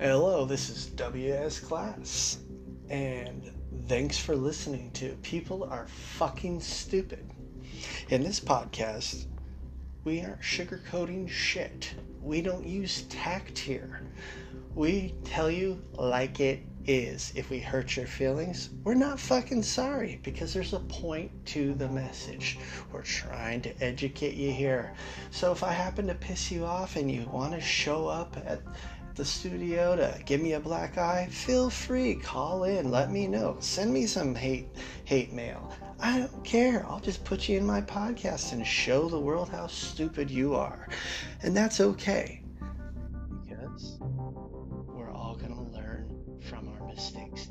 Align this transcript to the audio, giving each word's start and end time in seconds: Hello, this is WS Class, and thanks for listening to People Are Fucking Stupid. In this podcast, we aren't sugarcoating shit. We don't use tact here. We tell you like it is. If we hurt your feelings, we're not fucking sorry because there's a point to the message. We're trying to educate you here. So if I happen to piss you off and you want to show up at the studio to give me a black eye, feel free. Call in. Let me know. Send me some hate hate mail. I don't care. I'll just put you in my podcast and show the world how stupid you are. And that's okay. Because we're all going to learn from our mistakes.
Hello, 0.00 0.46
this 0.46 0.70
is 0.70 0.86
WS 0.86 1.60
Class, 1.60 2.38
and 2.88 3.52
thanks 3.86 4.16
for 4.16 4.34
listening 4.34 4.90
to 4.92 5.10
People 5.20 5.64
Are 5.64 5.88
Fucking 5.88 6.62
Stupid. 6.62 7.30
In 8.08 8.22
this 8.22 8.40
podcast, 8.40 9.26
we 10.04 10.22
aren't 10.22 10.40
sugarcoating 10.40 11.28
shit. 11.28 11.92
We 12.22 12.40
don't 12.40 12.66
use 12.66 13.02
tact 13.10 13.58
here. 13.58 14.00
We 14.74 15.16
tell 15.22 15.50
you 15.50 15.82
like 15.92 16.40
it 16.40 16.62
is. 16.86 17.34
If 17.36 17.50
we 17.50 17.60
hurt 17.60 17.94
your 17.94 18.06
feelings, 18.06 18.70
we're 18.84 18.94
not 18.94 19.20
fucking 19.20 19.62
sorry 19.62 20.18
because 20.22 20.54
there's 20.54 20.72
a 20.72 20.80
point 20.80 21.30
to 21.48 21.74
the 21.74 21.88
message. 21.88 22.58
We're 22.90 23.02
trying 23.02 23.60
to 23.62 23.84
educate 23.84 24.34
you 24.34 24.50
here. 24.50 24.94
So 25.30 25.52
if 25.52 25.62
I 25.62 25.72
happen 25.72 26.06
to 26.06 26.14
piss 26.14 26.50
you 26.50 26.64
off 26.64 26.96
and 26.96 27.10
you 27.10 27.26
want 27.30 27.52
to 27.52 27.60
show 27.60 28.08
up 28.08 28.38
at 28.46 28.62
the 29.14 29.24
studio 29.24 29.96
to 29.96 30.20
give 30.24 30.40
me 30.40 30.54
a 30.54 30.60
black 30.60 30.98
eye, 30.98 31.28
feel 31.30 31.70
free. 31.70 32.14
Call 32.14 32.64
in. 32.64 32.90
Let 32.90 33.10
me 33.10 33.26
know. 33.26 33.56
Send 33.60 33.92
me 33.92 34.06
some 34.06 34.34
hate 34.34 34.68
hate 35.04 35.32
mail. 35.32 35.72
I 36.00 36.18
don't 36.18 36.44
care. 36.44 36.86
I'll 36.88 37.00
just 37.00 37.24
put 37.24 37.48
you 37.48 37.58
in 37.58 37.66
my 37.66 37.80
podcast 37.82 38.52
and 38.52 38.66
show 38.66 39.08
the 39.08 39.20
world 39.20 39.50
how 39.50 39.66
stupid 39.66 40.30
you 40.30 40.54
are. 40.54 40.88
And 41.42 41.56
that's 41.56 41.80
okay. 41.80 42.42
Because 43.42 43.98
we're 44.00 45.10
all 45.10 45.36
going 45.36 45.54
to 45.54 45.76
learn 45.76 46.08
from 46.40 46.68
our 46.68 46.86
mistakes. 46.86 47.46